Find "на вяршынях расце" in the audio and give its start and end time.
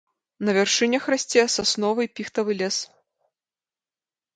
0.47-1.43